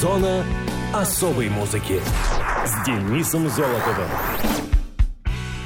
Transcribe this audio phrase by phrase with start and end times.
[0.00, 0.46] Зона
[0.94, 2.00] особой музыки
[2.64, 4.08] с Денисом Золотовым.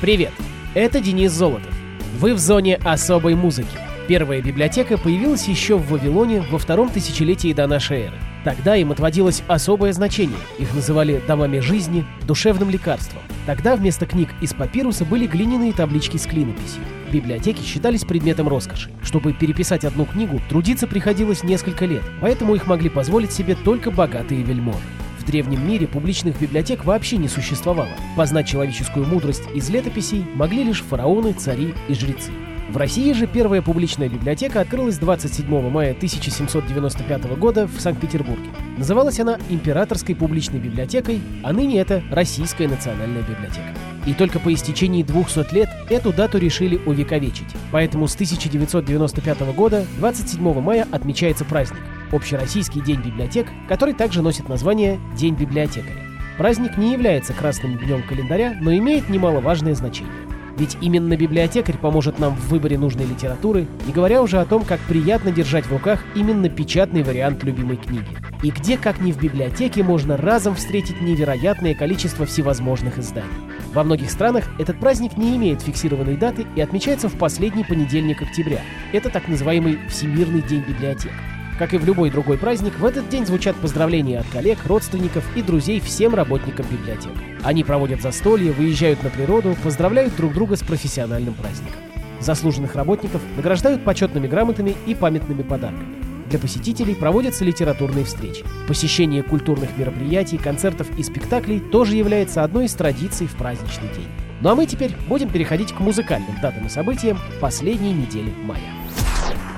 [0.01, 0.33] Привет,
[0.75, 1.73] это Денис Золотов.
[2.19, 3.84] Вы в зоне особой музыки.
[4.07, 8.17] Первая библиотека появилась еще в Вавилоне во втором тысячелетии до нашей эры.
[8.45, 10.37] Тогда им отводилось особое значение.
[10.59, 13.23] Их называли домами жизни, душевным лекарством.
[13.47, 16.83] Тогда вместо книг из папируса были глиняные таблички с клинописью.
[17.11, 18.91] Библиотеки считались предметом роскоши.
[19.03, 24.43] Чтобы переписать одну книгу, трудиться приходилось несколько лет, поэтому их могли позволить себе только богатые
[24.43, 24.85] вельможи.
[25.19, 27.89] В древнем мире публичных библиотек вообще не существовало.
[28.15, 32.31] Познать человеческую мудрость из летописей могли лишь фараоны, цари и жрецы.
[32.69, 38.49] В России же первая публичная библиотека открылась 27 мая 1795 года в Санкт-Петербурге.
[38.79, 43.75] Называлась она Императорской публичной библиотекой, а ныне это Российская национальная библиотека.
[44.07, 47.49] И только по истечении 200 лет эту дату решили увековечить.
[47.71, 51.81] Поэтому с 1995 года 27 мая отмечается праздник–
[52.13, 56.01] Общероссийский день библиотек, который также носит название День библиотекаря.
[56.39, 60.13] Праздник не является красным днем календаря, но имеет немаловажное значение.
[60.57, 64.81] Ведь именно библиотекарь поможет нам в выборе нужной литературы, не говоря уже о том, как
[64.81, 68.07] приятно держать в руках именно печатный вариант любимой книги.
[68.43, 73.31] И где, как ни в библиотеке, можно разом встретить невероятное количество всевозможных изданий.
[73.73, 78.61] Во многих странах этот праздник не имеет фиксированной даты и отмечается в последний понедельник октября.
[78.93, 81.13] Это так называемый Всемирный день библиотек.
[81.59, 85.43] Как и в любой другой праздник, в этот день звучат поздравления от коллег, родственников и
[85.43, 87.13] друзей всем работникам библиотек.
[87.45, 91.81] Они проводят застолье, выезжают на природу, поздравляют друг друга с профессиональным праздником.
[92.19, 95.95] Заслуженных работников награждают почетными грамотами и памятными подарками.
[96.29, 98.45] Для посетителей проводятся литературные встречи.
[98.67, 104.09] Посещение культурных мероприятий, концертов и спектаклей тоже является одной из традиций в праздничный день.
[104.41, 108.61] Ну а мы теперь будем переходить к музыкальным датам и событиям последней недели мая.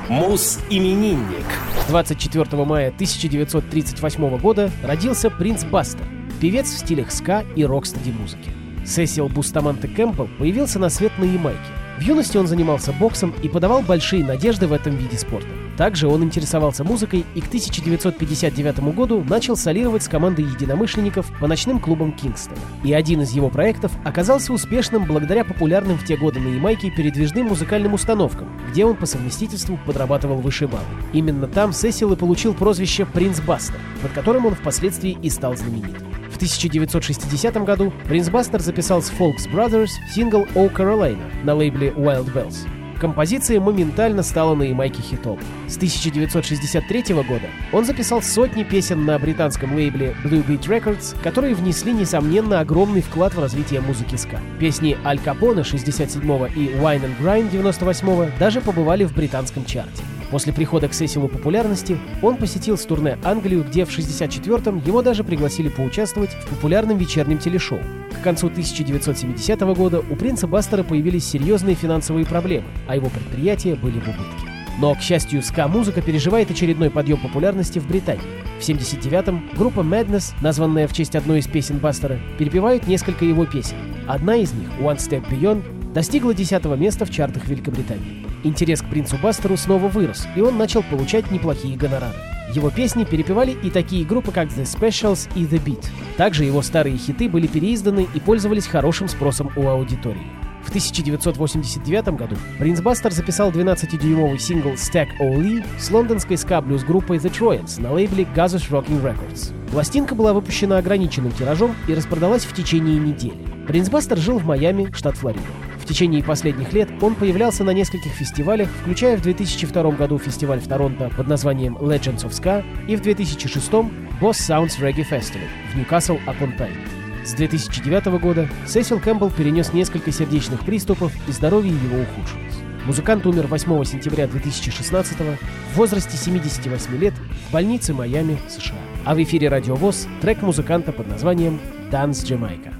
[0.08, 1.44] Муз-именинник.
[1.88, 6.06] 24 мая 1938 года родился Prince Buster,
[6.40, 8.65] певец в стилях ска и rocksteady музыки.
[8.86, 11.58] Сесил Бустаманте Кэмпбелл появился на свет на Ямайке.
[11.98, 15.48] В юности он занимался боксом и подавал большие надежды в этом виде спорта.
[15.78, 21.80] Также он интересовался музыкой и к 1959 году начал солировать с командой единомышленников по ночным
[21.80, 22.58] клубам Кингстона.
[22.84, 27.48] И один из его проектов оказался успешным благодаря популярным в те годы на Ямайке передвижным
[27.48, 30.84] музыкальным установкам, где он по совместительству подрабатывал вышибалой.
[31.12, 35.96] Именно там Сесил и получил прозвище «Принц Бастер», под которым он впоследствии и стал знаменит.
[36.36, 42.30] В 1960 году Принц Бастер записал с Folks Brothers сингл «Oh Carolina» на лейбле Wild
[42.34, 42.68] Bells.
[43.00, 45.38] Композиция моментально стала на Ямайке хитом.
[45.66, 51.92] С 1963 года он записал сотни песен на британском лейбле Blue Beat Records, которые внесли,
[51.92, 54.38] несомненно, огромный вклад в развитие музыки ска.
[54.60, 60.02] Песни Аль Капоне 67 и Wine and Grind 98 даже побывали в британском чарте.
[60.30, 65.22] После прихода к Сесилу популярности он посетил с турне Англию, где в 64-м его даже
[65.22, 67.78] пригласили поучаствовать в популярном вечернем телешоу.
[68.20, 74.00] К концу 1970 года у принца Бастера появились серьезные финансовые проблемы, а его предприятия были
[74.00, 74.56] в убытке.
[74.78, 78.22] Но, к счастью, ска-музыка переживает очередной подъем популярности в Британии.
[78.60, 83.76] В 79-м группа Madness, названная в честь одной из песен Бастера, перепевает несколько его песен.
[84.06, 88.25] Одна из них, One Step Beyond, достигла 10 места в чартах Великобритании.
[88.44, 92.16] Интерес к принцу Бастеру снова вырос, и он начал получать неплохие гонорары.
[92.52, 95.84] Его песни перепевали и такие группы, как The Specials и The Beat.
[96.16, 100.30] Также его старые хиты были переизданы и пользовались хорошим спросом у аудитории.
[100.66, 107.30] В 1989 году Принц Бастер записал 12-дюймовый сингл Stack O'Lee с лондонской ска-блюз группой The
[107.30, 109.52] Troyans на лейбле Gazus Rocking Records.
[109.70, 113.38] Пластинка была выпущена ограниченным тиражом и распродалась в течение недели.
[113.68, 115.42] Принц Бастер жил в Майами, штат Флорида.
[115.86, 120.66] В течение последних лет он появлялся на нескольких фестивалях, включая в 2002 году фестиваль в
[120.66, 126.16] Торонто под названием Legends of Ska и в 2006 Boss Sounds Reggae Festival в Ньюкасл
[126.26, 127.24] upon Tyne.
[127.24, 132.56] С 2009 года Сесил Кэмпбелл перенес несколько сердечных приступов, и здоровье его ухудшилось.
[132.84, 137.14] Музыкант умер 8 сентября 2016 в возрасте 78 лет
[137.48, 138.74] в больнице Майами, США.
[139.04, 141.60] А в эфире Радио ВОЗ трек музыканта под названием
[141.92, 142.74] «Dance Jamaica».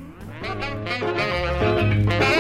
[1.58, 2.35] Thank you.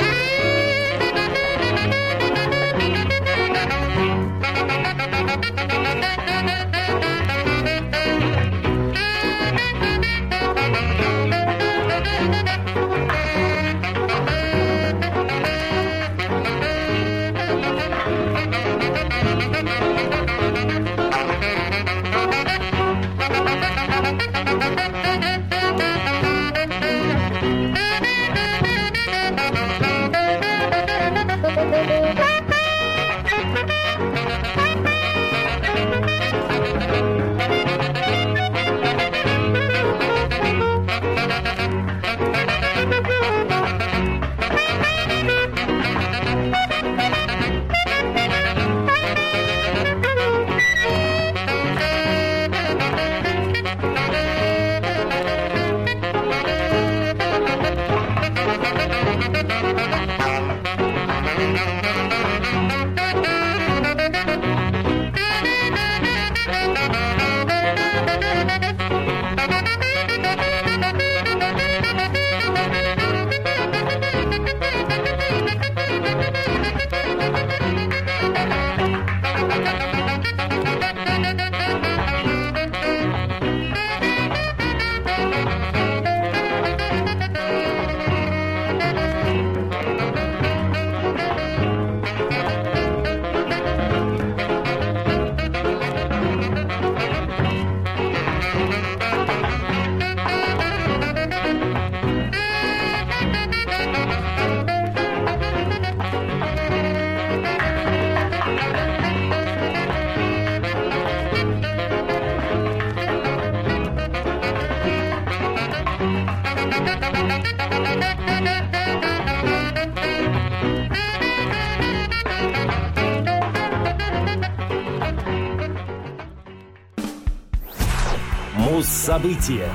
[129.26, 129.68] Муз-события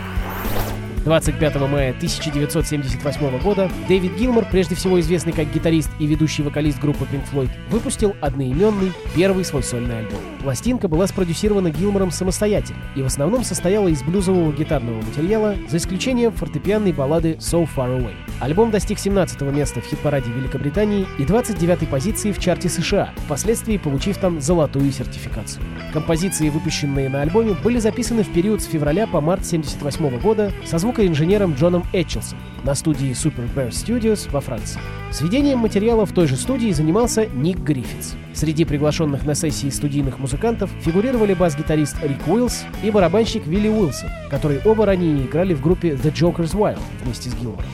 [1.03, 7.06] 25 мая 1978 года Дэвид Гилмор, прежде всего известный как гитарист и ведущий вокалист группы
[7.06, 10.19] Pink Floyd, выпустил одноименный первый свой сольный альбом.
[10.42, 16.31] Пластинка была спродюсирована Гилмором самостоятельно и в основном состояла из блюзового гитарного материала, за исключением
[16.33, 18.13] фортепианной баллады «So Far Away».
[18.41, 24.17] Альбом достиг 17 места в хит-параде Великобритании и 29 позиции в чарте США, впоследствии получив
[24.17, 25.63] там золотую сертификацию.
[25.93, 30.79] Композиции, выпущенные на альбоме, были записаны в период с февраля по март 1978 года со
[30.79, 34.81] звукоинженером Джоном Этчелсом на студии Super Bear Studios во Франции.
[35.11, 38.15] Сведением материала в той же студии занимался Ник Гриффитс.
[38.33, 44.61] Среди приглашенных на сессии студийных музыкантов фигурировали бас-гитарист Рик Уиллс и барабанщик Вилли Уилсон, которые
[44.65, 47.65] оба ранее играли в группе The Joker's Wild вместе с Гилмором.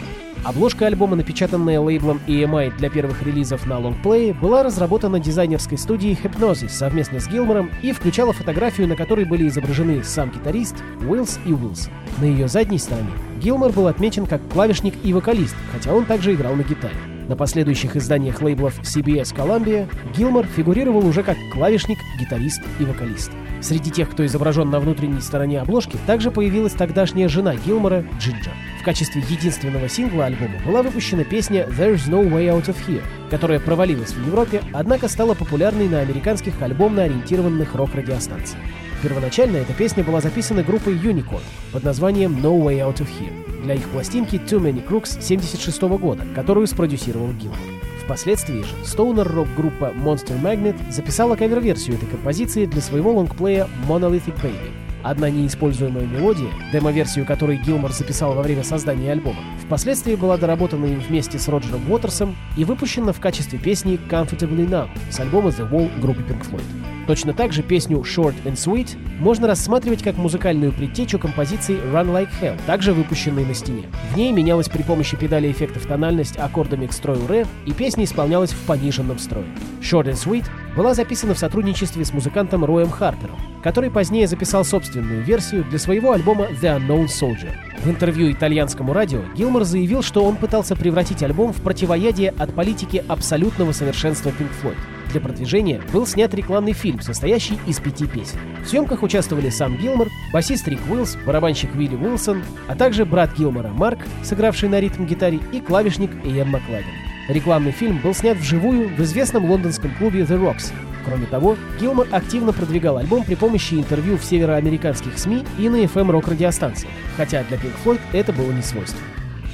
[0.43, 6.69] Обложка альбома, напечатанная лейблом EMI для первых релизов на лонгплее, была разработана дизайнерской студией Hypnosis
[6.69, 11.91] совместно с Гилмором и включала фотографию, на которой были изображены сам гитарист, Уиллс и Уилсон.
[12.19, 13.09] На ее задней стороне
[13.41, 16.95] Гилмор был отмечен как клавишник и вокалист, хотя он также играл на гитаре.
[17.27, 23.31] На последующих изданиях лейблов CBS Columbia Гилмор фигурировал уже как клавишник, гитарист и вокалист.
[23.59, 28.53] Среди тех, кто изображен на внутренней стороне обложки, также появилась тогдашняя жена Гилмора, Джинджер.
[28.87, 34.13] Качестве единственного сингла альбома была выпущена песня «There's No Way Out of Here», которая провалилась
[34.13, 38.63] в Европе, однако стала популярной на американских альбомно-ориентированных рок-радиостанциях.
[39.03, 41.41] Первоначально эта песня была записана группой Unicorn
[41.73, 46.23] под названием No Way Out of Here для их пластинки Too Many Crooks 1976 года,
[46.33, 47.59] которую спродюсировал Гилмор.
[48.05, 54.86] Впоследствии же стоунер-рок-группа Monster Magnet записала кавер-версию этой композиции для своего лонгплея Monolithic Baby.
[55.07, 60.99] Одна неиспользуемая мелодия, демо-версию которой Гилмор записал во время создания альбома, впоследствии была доработана им
[60.99, 65.89] вместе с Роджером Уотерсом и выпущена в качестве песни Comfortably Numb с альбома The Wall
[66.01, 66.96] группы Pink Floyd.
[67.07, 72.29] Точно так же песню Short and Sweet можно рассматривать как музыкальную предтечу композиции Run Like
[72.41, 73.83] Hell, также выпущенной на стене.
[74.11, 78.51] В ней менялась при помощи педали эффектов тональность аккордами к строю ре, и песня исполнялась
[78.51, 79.45] в пониженном строе.
[79.81, 80.45] Short and Sweet
[80.75, 86.11] была записана в сотрудничестве с музыкантом Роем Харпером, который позднее записал собственную версию для своего
[86.11, 87.53] альбома The Unknown Soldier.
[87.85, 93.01] В интервью итальянскому радио Гилмор заявил, что он пытался превратить альбом в противоядие от политики
[93.07, 94.77] абсолютного совершенства Pink Floyd.
[95.17, 98.37] Для продвижения был снят рекламный фильм, состоящий из пяти песен.
[98.63, 103.69] В съемках участвовали сам Гилмор, басист Рик Уиллс, барабанщик Вилли Уилсон, а также брат Гилмора
[103.69, 106.85] Марк, сыгравший на ритм-гитаре, и клавишник Иэн Макладен.
[107.29, 110.71] Рекламный фильм был снят вживую в известном лондонском клубе The Rocks.
[111.03, 116.93] Кроме того, Гилмор активно продвигал альбом при помощи интервью в североамериканских СМИ и на FM-рок-радиостанциях,
[117.15, 119.07] хотя для Pink Floyd это было не свойственно.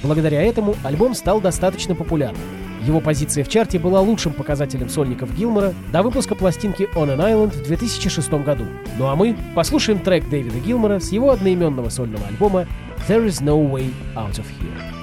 [0.03, 2.62] Благодаря этому альбом стал достаточно популярным.
[2.85, 7.51] Его позиция в чарте была лучшим показателем сольников Гилмора до выпуска пластинки On an Island
[7.51, 8.65] в 2006 году.
[8.97, 12.67] Ну а мы послушаем трек Дэвида Гилмора с его одноименного сольного альбома
[13.07, 15.02] There is no way out of here.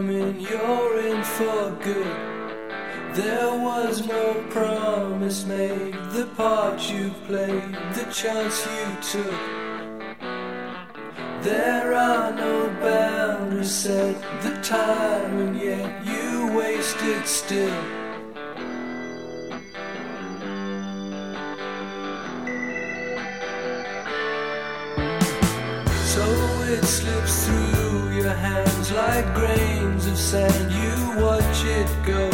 [0.00, 2.16] In, you're in for good.
[3.14, 9.40] There was no promise made, the part you played, the chance you took.
[11.42, 18.01] There are no boundaries set, the time, and yet you wasted still.
[30.12, 30.72] Of sand.
[30.72, 32.28] You watch it go.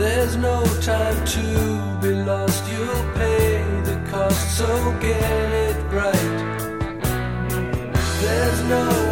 [0.00, 1.46] There's no time to
[2.02, 2.62] be lost.
[2.70, 4.66] You'll pay the cost, so
[5.00, 6.36] get it right.
[8.22, 9.03] There's no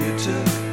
[0.00, 0.67] you took.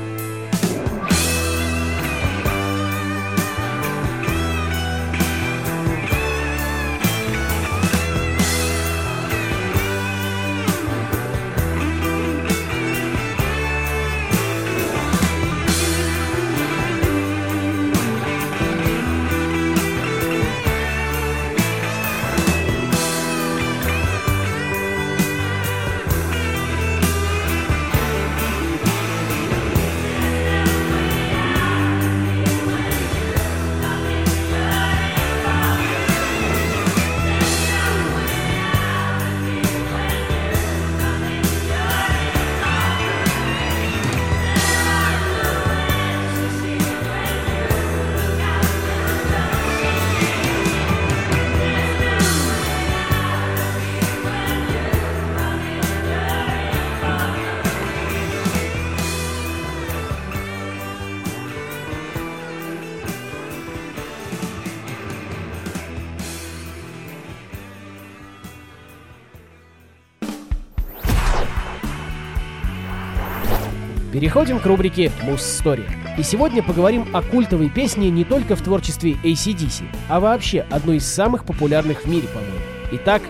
[74.36, 75.86] Переходим к рубрике «Муз-стори».
[76.18, 81.06] И сегодня поговорим о культовой песне не только в творчестве ACDC, а вообще одной из
[81.06, 82.58] самых популярных в мире, по-моему.
[82.92, 83.22] Итак,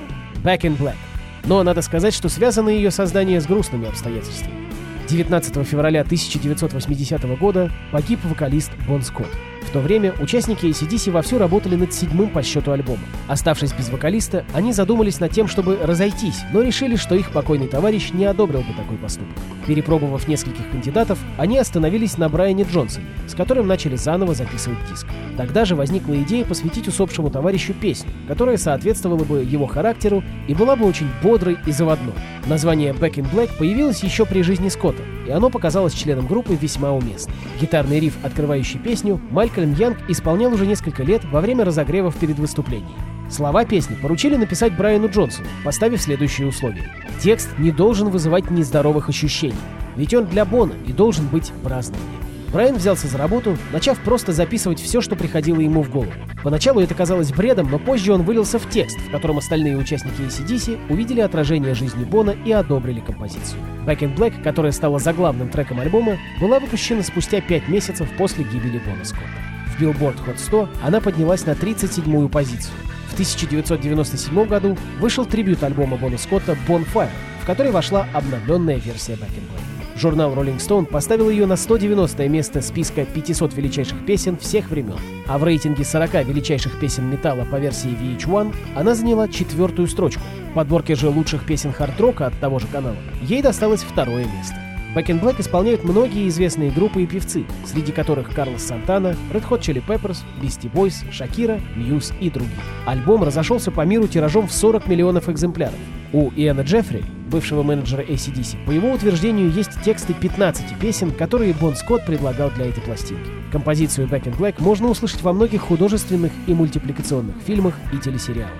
[0.43, 0.95] «Back in Black».
[1.43, 4.67] Но надо сказать, что связано ее создание с грустными обстоятельствами.
[5.07, 9.29] 19 февраля 1980 года погиб вокалист Бон Скотт.
[9.75, 13.03] То время участники ACDC вовсю работали над седьмым по счету альбомом.
[13.27, 18.11] Оставшись без вокалиста, они задумались над тем, чтобы разойтись, но решили, что их покойный товарищ
[18.13, 19.35] не одобрил бы такой поступок.
[19.67, 25.07] Перепробовав нескольких кандидатов, они остановились на Брайане Джонсоне, с которым начали заново записывать диск.
[25.35, 30.77] Тогда же возникла идея посвятить усопшему товарищу песню, которая соответствовала бы его характеру и была
[30.77, 32.13] бы очень бодрой и заводной.
[32.45, 36.91] Название Back in Black появилось еще при жизни Скотта, и оно показалось членам группы весьма
[36.91, 37.35] уместным.
[37.59, 42.99] Гитарный риф, открывающий песню, Малькольм Янг исполнял уже несколько лет во время разогревов перед выступлением.
[43.29, 46.91] Слова песни поручили написать Брайану Джонсону, поставив следующие условия.
[47.21, 49.55] Текст не должен вызывать нездоровых ощущений,
[49.95, 52.24] ведь он для Бона и должен быть празднованием.
[52.55, 56.13] Брайан взялся за работу, начав просто записывать все, что приходило ему в голову.
[56.41, 60.79] Поначалу это казалось бредом, но позже он вылился в текст, в котором остальные участники ACDC
[60.89, 63.59] увидели отражение жизни Бона и одобрили композицию.
[63.85, 68.79] Back in Black, которая стала заглавным треком альбома, была выпущена спустя 5 месяцев после гибели
[68.85, 69.27] Бона Скотта.
[69.75, 72.73] В Billboard Hot 100 она поднялась на 37-ю позицию.
[73.09, 77.09] В 1997 году вышел трибют альбома Бона Скотта «Bonfire»,
[77.41, 79.74] в который вошла обновленная версия Back in Black.
[79.95, 84.97] Журнал Rolling Stone поставил ее на 190 место списка 500 величайших песен всех времен,
[85.27, 90.21] а в рейтинге 40 величайших песен металла по версии VH1 она заняла четвертую строчку.
[90.51, 94.64] В подборке же лучших песен хард-рока от того же канала ей досталось второе место.
[94.95, 99.59] Back in Black исполняют многие известные группы и певцы, среди которых Карлос Сантана, Red Hot
[99.59, 102.55] Chili Peppers, Beastie Boys, Шакира, Мьюз и другие.
[102.85, 105.75] Альбом разошелся по миру тиражом в 40 миллионов экземпляров.
[106.13, 111.75] У Иэна Джеффри, бывшего менеджера ACDC, по его утверждению есть тексты 15 песен, которые Бон
[111.75, 113.29] Скотт предлагал для этой пластинки.
[113.51, 118.53] Композицию Back in Black можно услышать во многих художественных и мультипликационных фильмах и телесериалах.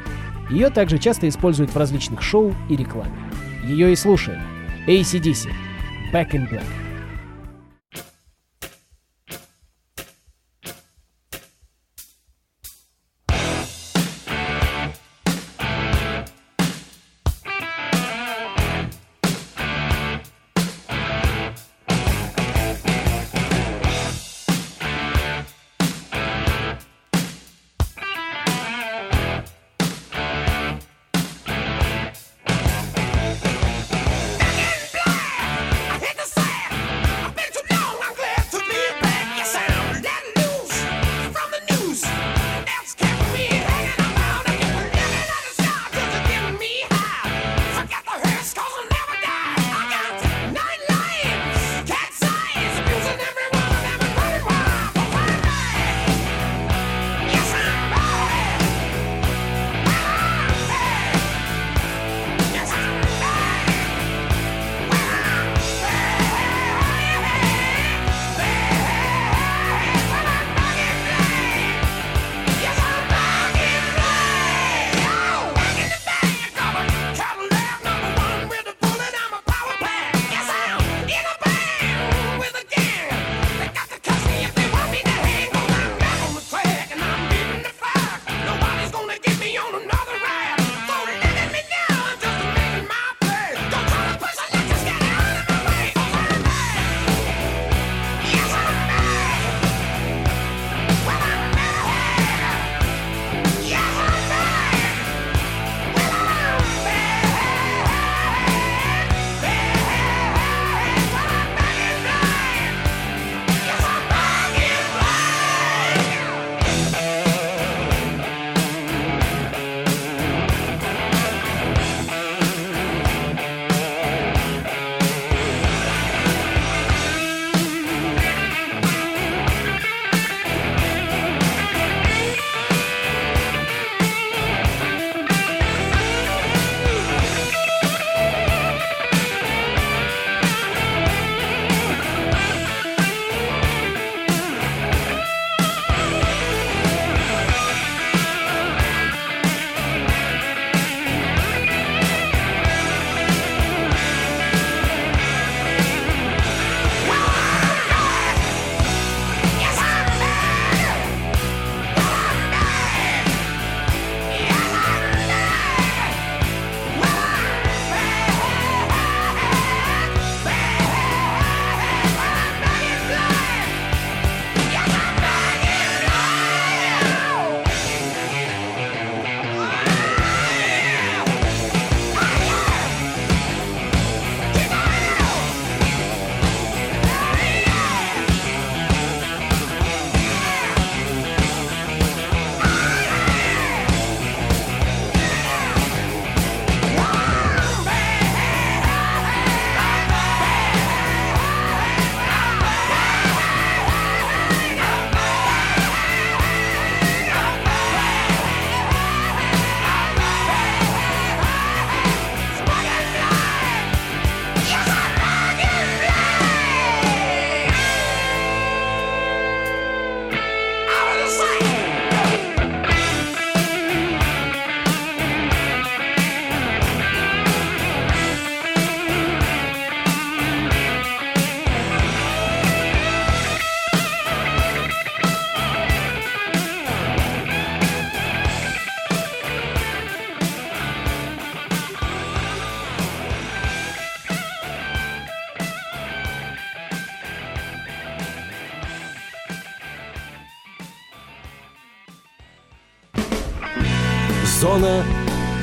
[0.50, 3.16] Ее также часто используют в различных шоу и рекламе.
[3.64, 4.42] Ее и слушаем.
[4.86, 5.50] ACDC.
[6.16, 6.85] back in black.